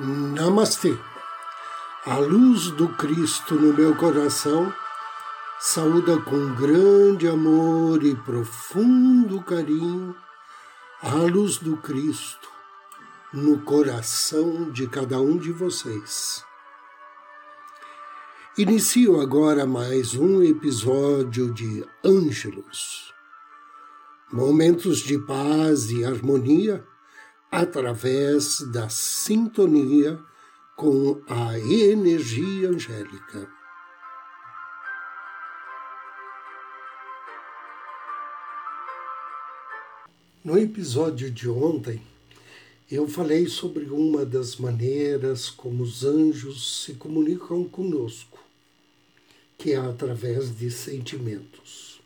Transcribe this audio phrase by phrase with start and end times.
[0.00, 0.96] Namastê.
[2.06, 4.72] A luz do Cristo no meu coração
[5.58, 10.14] saúda com grande amor e profundo carinho
[11.02, 12.48] a luz do Cristo
[13.32, 16.44] no coração de cada um de vocês.
[18.56, 23.12] Inicio agora mais um episódio de Ângelos,
[24.32, 26.86] momentos de paz e harmonia
[27.50, 30.18] através da sintonia
[30.76, 33.50] com a energia angélica.
[40.44, 42.02] No episódio de ontem,
[42.90, 48.38] eu falei sobre uma das maneiras como os anjos se comunicam conosco,
[49.58, 52.00] que é através de sentimentos.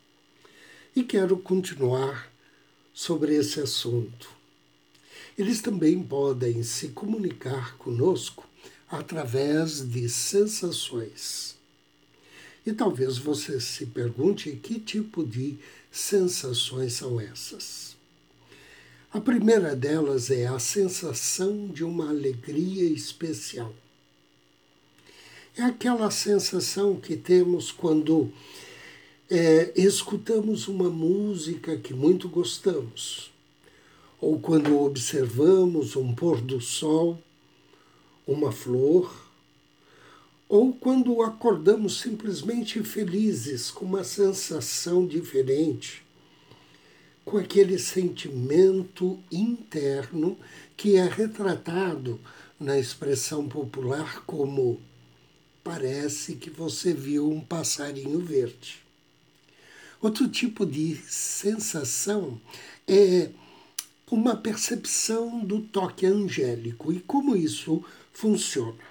[0.95, 2.31] E quero continuar
[2.93, 4.42] sobre esse assunto
[5.37, 8.47] eles também podem se comunicar conosco
[8.89, 11.57] através de sensações.
[12.65, 15.57] E talvez você se pergunte que tipo de
[15.91, 17.97] sensações são essas.
[19.13, 23.75] A primeira delas é a sensação de uma alegria especial.
[25.57, 28.33] É aquela sensação que temos quando
[29.29, 33.32] é, escutamos uma música que muito gostamos
[34.23, 37.21] ou quando observamos um pôr do sol,
[38.25, 39.13] uma flor,
[40.49, 46.05] ou quando acordamos simplesmente felizes, com uma sensação diferente,
[47.25, 50.39] com aquele sentimento interno
[50.77, 52.21] que é retratado
[52.61, 54.81] na expressão popular como
[55.65, 58.85] parece que você viu um passarinho verde.
[60.01, 62.41] Outro tipo de sensação
[62.87, 63.31] é
[64.13, 68.85] uma percepção do toque angélico e como isso funciona.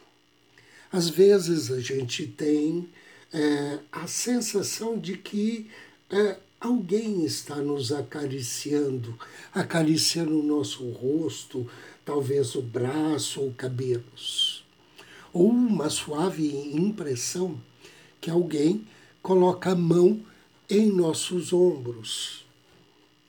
[0.91, 2.89] Às vezes a gente tem
[3.31, 5.69] é, a sensação de que
[6.09, 9.15] é, alguém está nos acariciando,
[9.53, 11.69] acariciando o nosso rosto,
[12.03, 14.65] talvez o braço ou cabelos.
[15.31, 17.61] Ou uma suave impressão
[18.19, 18.87] que alguém
[19.21, 20.19] coloca a mão
[20.67, 22.43] em nossos ombros,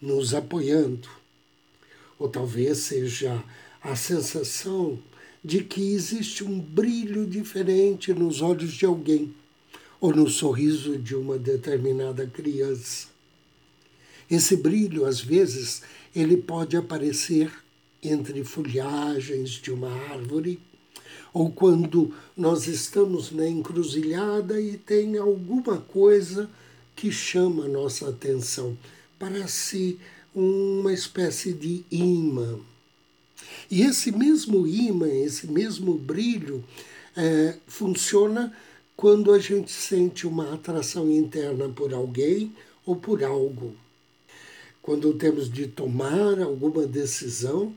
[0.01, 1.21] nos apoiando
[2.23, 3.43] ou talvez seja
[3.83, 4.97] a sensação
[5.45, 9.35] de que existe um brilho diferente nos olhos de alguém
[10.01, 13.09] ou no sorriso de uma determinada criança.
[14.31, 15.83] Esse brilho, às vezes,
[16.15, 17.53] ele pode aparecer
[18.01, 20.61] entre folhagens de uma árvore,
[21.35, 26.49] ou quando nós estamos na encruzilhada e tem alguma coisa
[26.95, 28.79] que chama a nossa atenção.
[29.19, 29.99] Parece
[30.35, 32.59] uma espécie de imã.
[33.71, 36.65] E esse mesmo imã, esse mesmo brilho,
[37.17, 38.53] é, funciona
[38.97, 42.55] quando a gente sente uma atração interna por alguém
[42.85, 43.75] ou por algo.
[44.81, 47.75] Quando temos de tomar alguma decisão.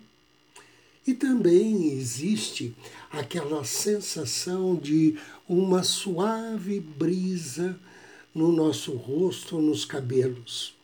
[1.08, 2.76] E também existe
[3.12, 7.80] aquela sensação de uma suave brisa
[8.34, 10.76] no nosso rosto, nos cabelos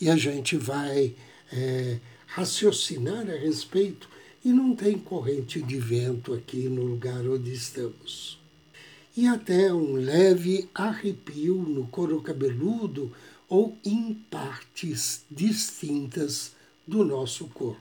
[0.00, 1.14] e a gente vai
[1.52, 4.08] é, raciocinar a respeito
[4.44, 8.38] e não tem corrente de vento aqui no lugar onde estamos.
[9.16, 13.12] E até um leve arrepio no couro cabeludo
[13.48, 16.52] ou em partes distintas
[16.86, 17.80] do nosso corpo.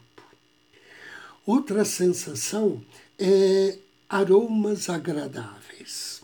[1.46, 2.82] Outra sensação
[3.18, 3.78] é
[4.08, 6.22] aromas agradáveis.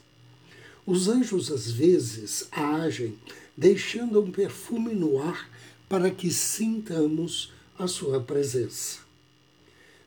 [0.85, 3.17] Os anjos às vezes agem
[3.57, 5.49] deixando um perfume no ar
[5.89, 8.99] para que sintamos a sua presença.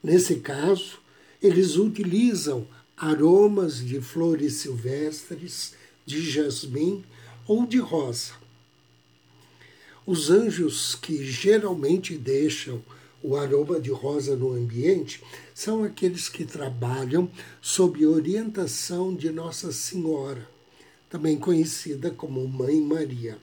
[0.03, 1.01] Nesse caso,
[1.43, 5.75] eles utilizam aromas de flores silvestres,
[6.07, 7.05] de jasmim
[7.47, 8.35] ou de rosa.
[10.07, 12.83] Os anjos que geralmente deixam
[13.23, 15.23] o aroma de rosa no ambiente
[15.55, 17.31] são aqueles que trabalham
[17.61, 20.49] sob orientação de Nossa Senhora,
[21.09, 23.39] também conhecida como Mãe Maria.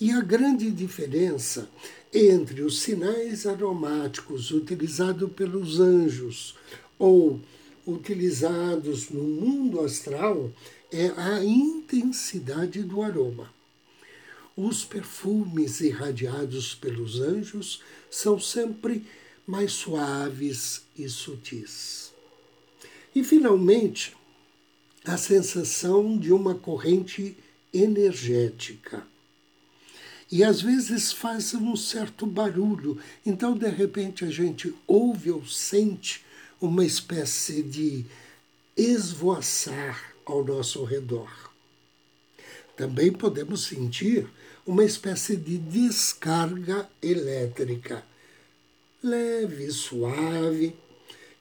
[0.00, 1.68] E a grande diferença
[2.12, 6.54] entre os sinais aromáticos utilizados pelos anjos
[6.98, 7.40] ou
[7.86, 10.52] utilizados no mundo astral
[10.90, 13.52] é a intensidade do aroma.
[14.56, 17.80] Os perfumes irradiados pelos anjos
[18.10, 19.04] são sempre
[19.46, 22.12] mais suaves e sutis.
[23.14, 24.16] E, finalmente,
[25.04, 27.36] a sensação de uma corrente
[27.72, 29.04] energética
[30.30, 32.98] e às vezes faz um certo barulho.
[33.24, 36.24] Então, de repente, a gente ouve ou sente
[36.60, 38.04] uma espécie de
[38.76, 41.30] esvoaçar ao nosso redor.
[42.76, 44.26] Também podemos sentir
[44.66, 48.04] uma espécie de descarga elétrica,
[49.02, 50.74] leve, suave,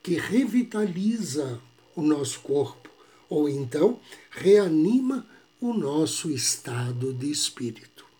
[0.03, 1.59] que revitaliza
[1.95, 2.89] o nosso corpo,
[3.29, 5.25] ou então reanima
[5.62, 8.12] o nosso estado de espírito.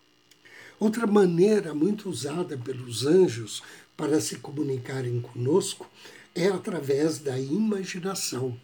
[0.84, 3.62] Outra maneira muito usada pelos anjos
[3.96, 5.90] para se comunicarem conosco
[6.34, 8.54] é através da imaginação.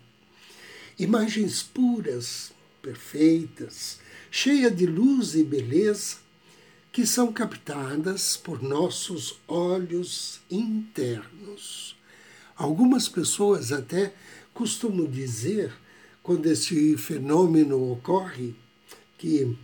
[0.98, 2.52] Imagens puras,
[2.82, 4.00] perfeitas,
[4.30, 6.16] cheias de luz e beleza,
[6.92, 11.96] que são captadas por nossos olhos internos.
[12.54, 14.12] Algumas pessoas até
[14.52, 15.72] costumam dizer,
[16.22, 18.54] quando esse fenômeno ocorre,
[19.16, 19.56] que,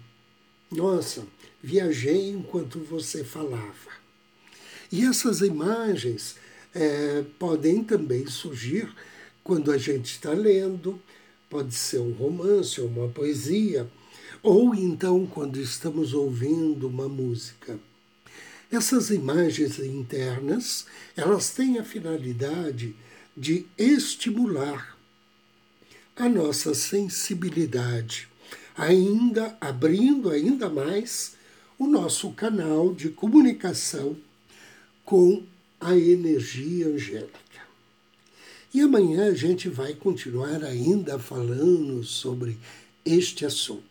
[0.71, 1.23] nossa,
[1.63, 3.97] viajei enquanto você falava.
[4.91, 6.37] E essas imagens
[6.75, 8.93] é, podem também surgir
[9.43, 11.01] quando a gente está lendo,
[11.49, 13.89] pode ser um romance ou uma poesia,
[14.43, 17.79] ou então quando estamos ouvindo uma música.
[18.71, 20.87] Essas imagens internas,
[21.17, 22.95] elas têm a finalidade
[23.37, 24.97] de estimular
[26.17, 28.29] a nossa sensibilidade,
[28.77, 31.36] ainda abrindo ainda mais
[31.79, 34.17] o nosso canal de comunicação
[35.05, 35.43] com
[35.81, 37.39] a energia angélica.
[38.73, 42.59] E amanhã a gente vai continuar ainda falando sobre
[43.05, 43.85] este assunto.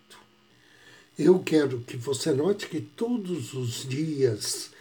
[1.18, 4.72] Eu quero que você note que todos os dias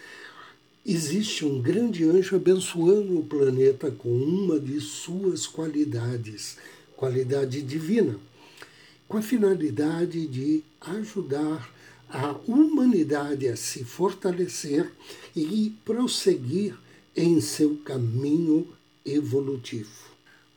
[0.84, 6.58] existe um grande anjo abençoando o planeta com uma de suas qualidades,
[6.96, 8.18] qualidade divina,
[9.06, 11.72] com a finalidade de ajudar
[12.08, 14.90] a humanidade a se fortalecer
[15.34, 16.76] e prosseguir
[17.16, 18.68] em seu caminho
[19.04, 19.90] evolutivo.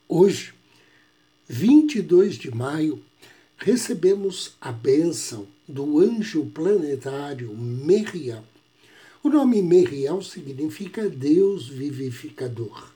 [0.08, 0.54] Hoje,
[1.48, 3.02] 22 de maio,
[3.58, 8.44] recebemos a bênção do anjo planetário Meriel.
[9.24, 12.92] O nome Meriel significa Deus vivificador.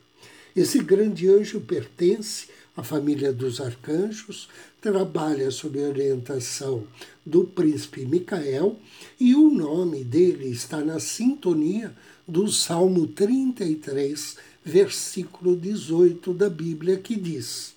[0.56, 4.48] Esse grande anjo pertence à família dos arcanjos,
[4.82, 6.88] trabalha sob orientação
[7.24, 8.80] do príncipe Micael
[9.20, 11.96] e o nome dele está na sintonia
[12.28, 17.76] do Salmo 33, versículo 18 da Bíblia, que diz: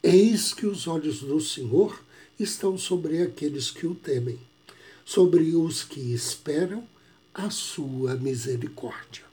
[0.00, 2.00] Eis que os olhos do Senhor
[2.38, 4.38] estão sobre aqueles que o temem,
[5.04, 6.86] sobre os que esperam
[7.34, 9.24] a sua misericórdia.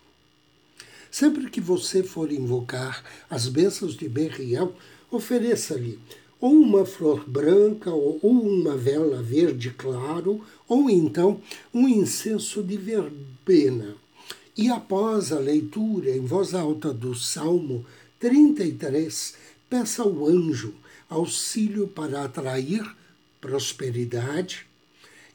[1.12, 4.76] Sempre que você for invocar as bênçãos de Beriel,
[5.12, 6.00] ofereça-lhe
[6.40, 11.42] ou uma flor branca, ou uma vela verde claro, ou então
[11.74, 13.96] um incenso de verbena.
[14.58, 17.86] E após a leitura em voz alta do Salmo
[18.20, 19.36] 33,
[19.70, 20.74] peça ao anjo
[21.10, 22.84] auxílio para atrair
[23.40, 24.66] prosperidade,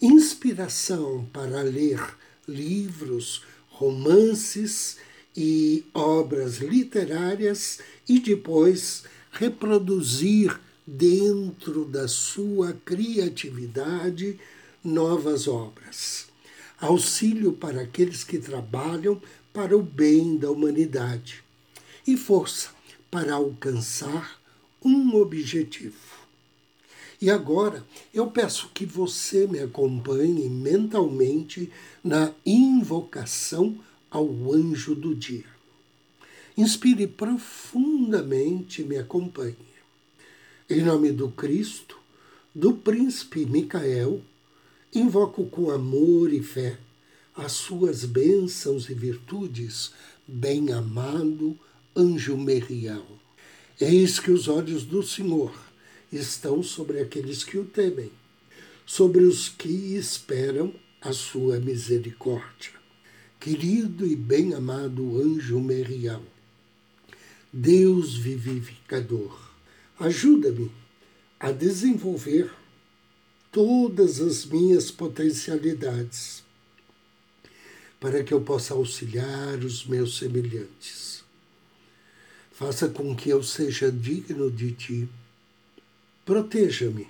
[0.01, 2.01] inspiração para ler
[2.49, 4.97] livros, romances
[5.37, 10.59] e obras literárias e depois reproduzir
[10.97, 14.39] dentro da sua criatividade
[14.83, 16.27] novas obras.
[16.81, 19.21] Auxílio para aqueles que trabalham
[19.53, 21.45] para o bem da humanidade
[22.07, 22.71] e força
[23.11, 24.41] para alcançar
[24.85, 26.19] um objetivo.
[27.21, 31.71] E agora eu peço que você me acompanhe mentalmente
[32.03, 33.79] na invocação
[34.11, 35.45] ao anjo do dia.
[36.57, 39.70] Inspire profundamente e me acompanhe.
[40.73, 41.99] Em nome do Cristo,
[42.55, 44.23] do príncipe Micael,
[44.95, 46.79] invoco com amor e fé
[47.35, 49.91] as suas bênçãos e virtudes,
[50.29, 51.59] bem-amado
[51.97, 53.05] anjo Meriel.
[53.81, 55.53] Eis que os olhos do Senhor
[56.13, 58.13] estão sobre aqueles que o temem,
[58.87, 62.75] sobre os que esperam a sua misericórdia.
[63.41, 66.23] Querido e bem-amado anjo Merial,
[67.53, 69.50] Deus vivificador,
[70.01, 70.73] ajuda-me
[71.39, 72.53] a desenvolver
[73.53, 76.43] todas as minhas potencialidades
[78.01, 81.23] para que eu possa auxiliar os meus semelhantes.
[82.51, 85.09] Faça com que eu seja digno de ti
[86.31, 87.09] Proteja-me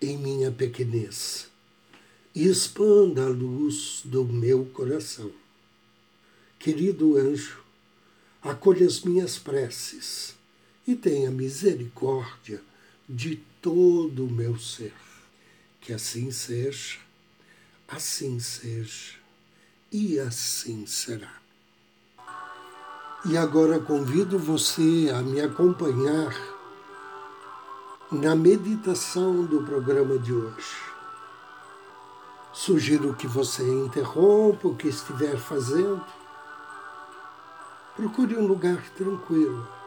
[0.00, 1.48] em minha pequenez
[2.34, 5.30] e expanda a luz do meu coração.
[6.58, 7.62] Querido anjo,
[8.40, 10.37] acolha as minhas preces
[10.88, 12.62] e tenha misericórdia
[13.06, 14.94] de todo o meu ser.
[15.82, 16.96] Que assim seja,
[17.86, 19.16] assim seja
[19.92, 21.30] e assim será.
[23.26, 26.34] E agora convido você a me acompanhar
[28.10, 30.74] na meditação do programa de hoje.
[32.50, 36.02] Sugiro que você interrompa o que estiver fazendo.
[37.94, 39.77] Procure um lugar tranquilo.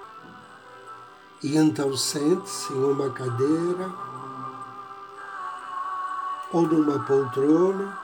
[1.44, 3.92] E então sente-se em uma cadeira
[6.54, 7.98] ou numa poltrona.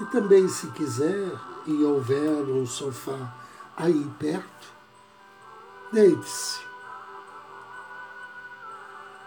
[0.00, 1.32] E também, se quiser,
[1.66, 3.34] e houver um sofá
[3.76, 4.68] aí perto,
[5.92, 6.60] deite-se.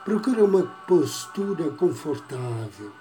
[0.06, 2.92] Procure uma postura confortável.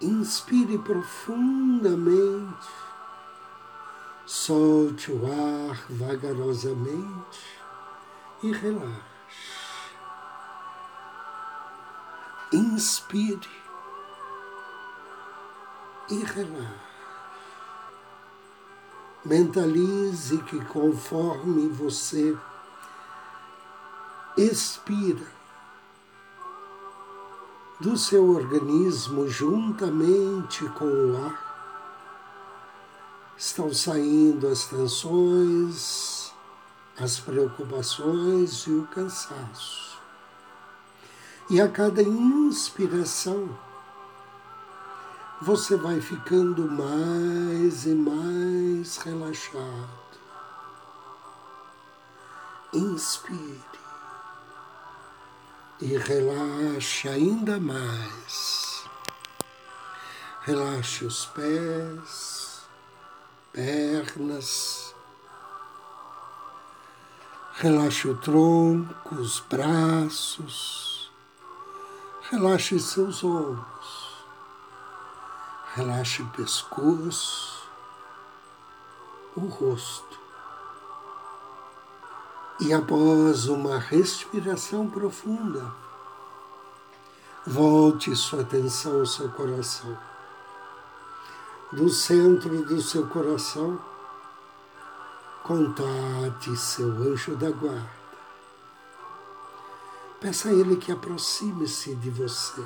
[0.00, 2.68] Inspire profundamente.
[4.26, 7.60] Solte o ar vagarosamente
[8.42, 9.02] e relaxe.
[12.52, 13.50] Inspire
[16.10, 16.84] e relaxe.
[19.24, 22.36] Mentalize que conforme você
[24.36, 25.26] expira
[27.80, 31.43] do seu organismo juntamente com o ar,
[33.36, 36.32] estão saindo as tensões,
[36.98, 39.98] as preocupações e o cansaço.
[41.50, 43.58] E a cada inspiração,
[45.42, 50.04] você vai ficando mais e mais relaxado.
[52.72, 53.74] Inspire
[55.80, 58.84] e relaxe ainda mais.
[60.42, 62.43] Relaxe os pés,
[63.54, 64.92] pernas,
[67.52, 71.12] relaxe o tronco, os braços,
[72.30, 74.14] relaxe seus ombros.
[75.76, 77.68] Relaxe o pescoço,
[79.36, 80.20] o rosto.
[82.60, 85.74] E após uma respiração profunda,
[87.44, 89.98] volte sua atenção ao seu coração.
[91.72, 93.80] Do centro do seu coração,
[95.42, 98.04] contate seu anjo da guarda.
[100.20, 102.64] Peça a ele que aproxime-se de você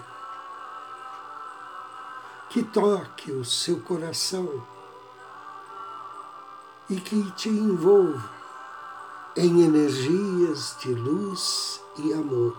[2.49, 4.67] que toque o seu coração
[6.89, 8.31] e que te envolva
[9.37, 12.57] em energias de luz e amor.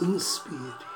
[0.00, 0.95] Inspire.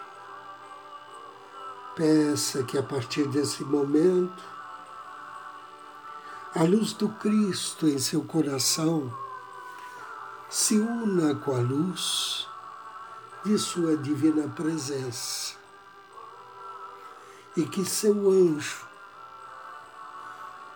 [1.95, 4.43] Peça que a partir desse momento,
[6.55, 9.13] a luz do Cristo em seu coração
[10.49, 12.49] se una com a luz
[13.45, 15.55] de Sua divina presença.
[17.57, 18.87] E que seu anjo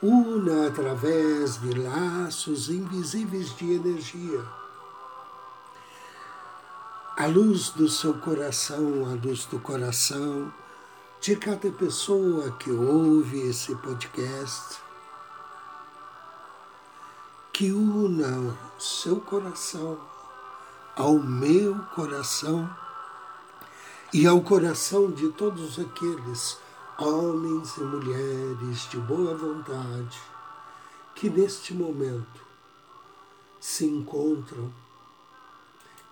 [0.03, 4.45] una através de laços invisíveis de energia
[7.17, 10.53] a luz do seu coração, a luz do coração
[11.25, 14.79] de cada pessoa que ouve esse podcast,
[17.51, 19.99] que una seu coração
[20.95, 22.69] ao meu coração
[24.13, 26.59] e ao coração de todos aqueles
[26.99, 30.21] homens e mulheres de boa vontade
[31.15, 32.45] que neste momento
[33.59, 34.71] se encontram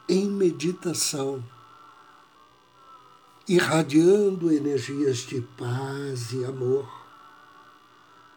[0.08, 1.44] em meditação,
[3.48, 6.88] irradiando energias de paz e amor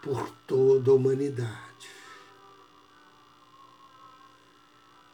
[0.02, 1.90] por toda a humanidade.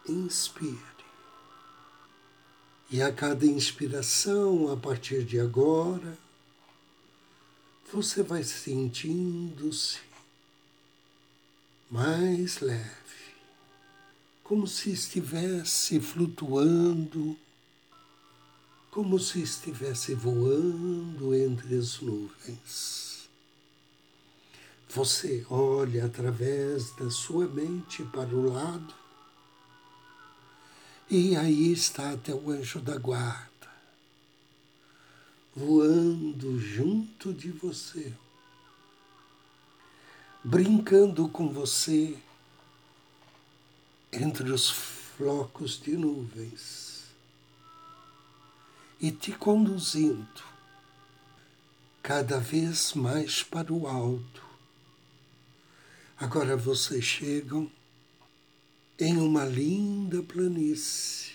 [0.08, 0.80] Inspire.
[2.90, 6.18] E a cada inspiração, a partir de agora,
[7.92, 10.00] você vai sentindo-se
[11.90, 13.36] mais leve,
[14.44, 17.38] como se estivesse flutuando,
[18.92, 23.30] como se estivesse voando entre as nuvens.
[24.90, 28.94] Você olha através da sua mente para o lado
[31.10, 33.72] e aí está teu anjo da guarda,
[35.56, 38.14] voando junto de você,
[40.44, 42.18] brincando com você
[44.12, 47.01] entre os flocos de nuvens
[49.02, 50.44] e te conduzindo
[52.04, 54.46] cada vez mais para o alto.
[56.16, 57.70] Agora vocês chegam
[59.00, 61.32] em uma linda planície.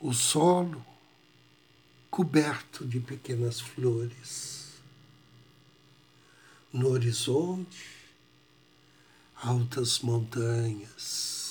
[0.00, 0.84] O solo
[2.10, 4.72] coberto de pequenas flores.
[6.72, 7.86] No horizonte,
[9.36, 11.41] altas montanhas,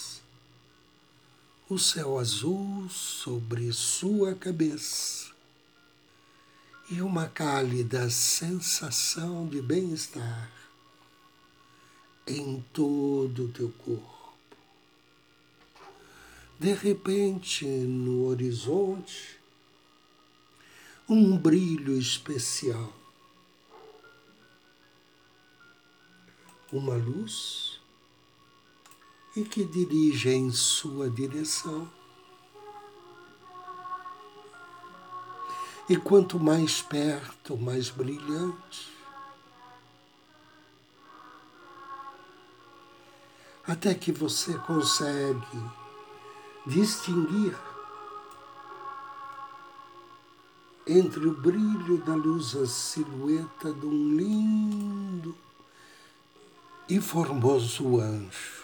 [1.72, 5.32] o céu azul sobre sua cabeça
[6.90, 10.52] e uma cálida sensação de bem-estar
[12.28, 14.34] em todo o teu corpo.
[16.60, 19.40] De repente, no horizonte,
[21.08, 22.94] um brilho especial,
[26.70, 27.71] uma luz
[29.36, 31.88] e que dirige em sua direção.
[35.90, 38.92] E quanto mais perto, mais brilhante.
[43.68, 45.62] Até que você consegue
[46.66, 47.58] distinguir
[50.86, 55.36] entre o brilho da luz a silhueta de um lindo
[56.90, 58.61] e formoso anjo.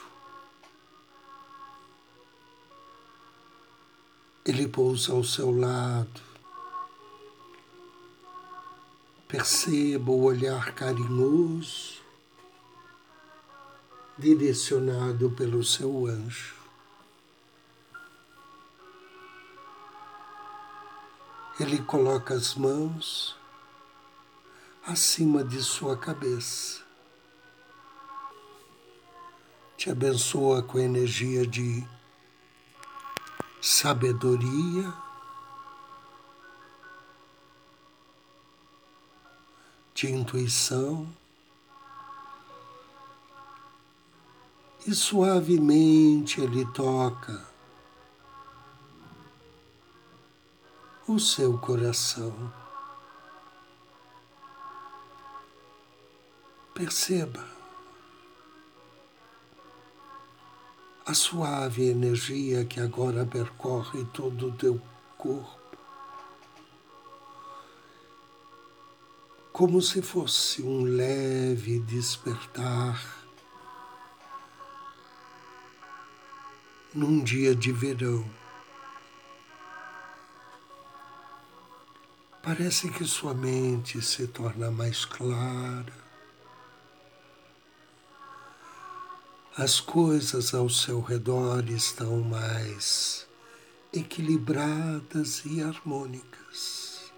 [4.48, 6.22] Ele pousa ao seu lado.
[9.28, 12.02] Perceba o olhar carinhoso
[14.18, 16.56] direcionado pelo seu anjo.
[21.60, 23.36] Ele coloca as mãos
[24.86, 26.82] acima de sua cabeça.
[29.76, 31.86] Te abençoa com energia de
[33.62, 34.94] sabedoria,
[39.94, 41.08] de intuição,
[44.86, 47.46] e suavemente ele toca
[51.08, 52.54] o seu coração.
[56.74, 57.57] Perceba
[61.08, 64.82] a suave energia que agora percorre todo o teu
[65.18, 65.78] corpo,
[69.54, 73.26] como se fosse um leve despertar
[76.94, 78.30] num dia de verão.
[82.44, 86.07] Parece que sua mente se torna mais clara
[89.58, 93.26] as coisas ao seu redor estão mais
[93.92, 97.12] equilibradas e harmônicas.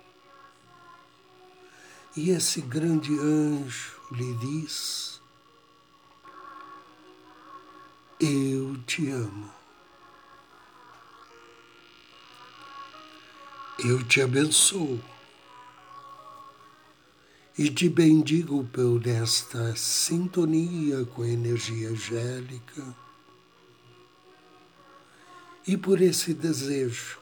[2.16, 5.22] E esse grande anjo lhe diz:
[8.22, 9.52] Eu te amo.
[13.80, 15.00] Eu te abençoo
[17.60, 22.96] e te bendigo por esta sintonia com a energia angélica
[25.68, 27.20] e por esse desejo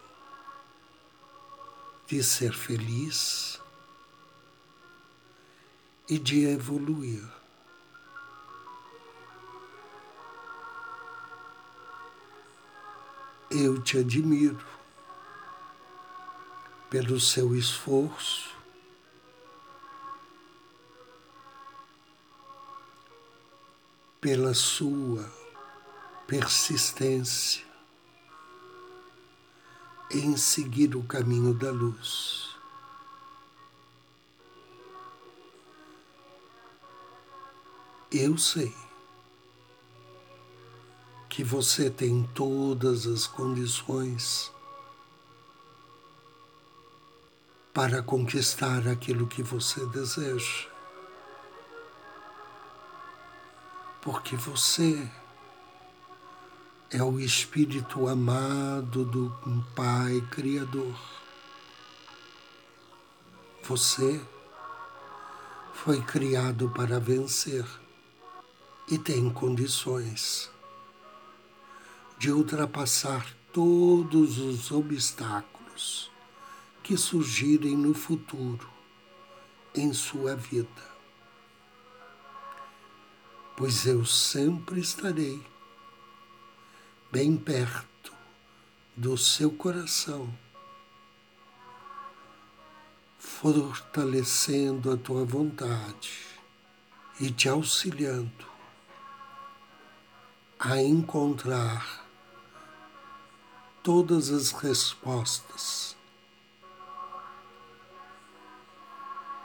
[2.05, 3.59] de ser feliz
[6.07, 7.27] e de evoluir.
[13.49, 14.63] Eu te admiro
[16.91, 18.56] pelo seu esforço
[24.19, 25.31] pela sua
[26.25, 27.63] persistência
[30.09, 32.55] em seguir o caminho da luz.
[38.11, 38.73] Eu sei
[41.29, 44.51] que você tem todas as condições
[47.73, 50.76] para conquistar aquilo que você deseja.
[54.07, 55.05] Porque você
[56.89, 59.29] é o Espírito amado do
[59.75, 60.97] Pai Criador.
[63.63, 64.21] Você
[65.73, 67.65] foi criado para vencer
[68.89, 70.49] e tem condições
[72.17, 76.09] de ultrapassar todos os obstáculos
[76.81, 78.69] que surgirem no futuro
[79.75, 80.86] em sua vida
[83.57, 85.43] pois eu sempre estarei
[87.11, 88.13] bem perto
[88.95, 90.31] do seu coração,
[93.17, 96.23] fortalecendo a tua vontade
[97.19, 98.45] e te auxiliando
[100.59, 102.05] a encontrar
[103.81, 105.97] todas as respostas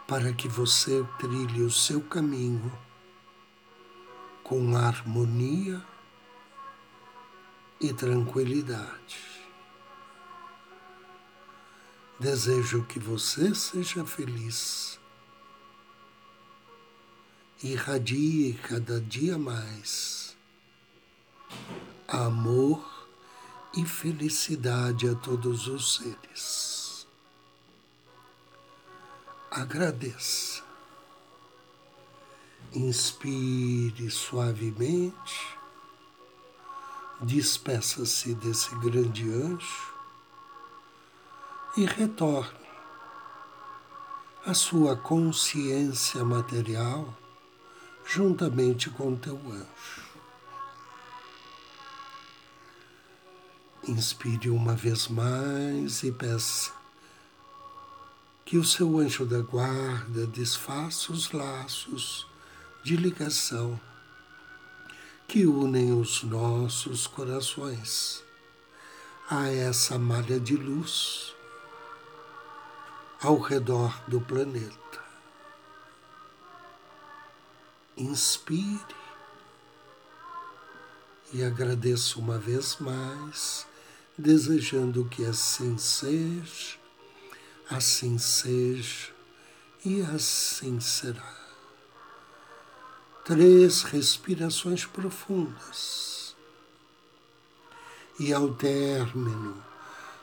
[0.06, 2.70] para que você trilhe o seu caminho
[4.42, 5.82] com harmonia
[7.80, 9.32] e tranquilidade.
[12.18, 15.00] Desejo que você seja feliz,
[17.62, 20.22] irradie cada dia mais
[22.12, 23.08] amor
[23.74, 27.06] e felicidade a todos os seres.
[29.50, 30.71] Agradeça.
[32.74, 35.58] Inspire suavemente,
[37.20, 39.92] despeça-se desse grande anjo
[41.76, 42.66] e retorne
[44.46, 47.14] à sua consciência material
[48.06, 50.02] juntamente com teu anjo.
[53.86, 56.72] Inspire uma vez mais e peça
[58.46, 62.31] que o seu anjo da guarda desfaça os laços
[62.82, 63.80] de ligação
[65.28, 68.22] que unem os nossos corações
[69.30, 71.34] a essa malha de luz
[73.22, 75.00] ao redor do planeta.
[77.96, 78.96] Inspire
[81.32, 83.66] e agradeço uma vez mais
[84.18, 86.76] desejando que assim seja,
[87.70, 89.12] assim seja
[89.84, 91.41] e assim será.
[93.24, 96.34] Três respirações profundas.
[98.18, 99.62] E ao término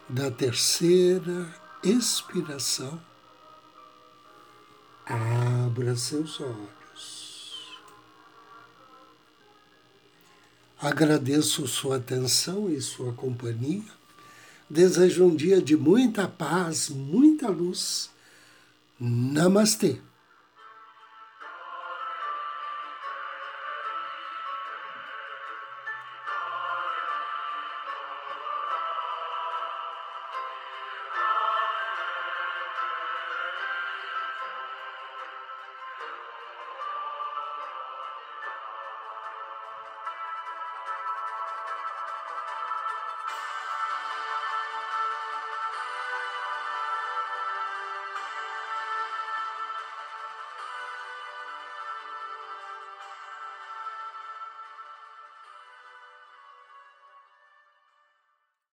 [0.07, 3.01] da terceira expiração,
[5.05, 6.79] abra seus olhos.
[10.81, 13.83] Agradeço sua atenção e sua companhia.
[14.69, 18.09] Desejo um dia de muita paz, muita luz.
[18.99, 19.99] Namastê.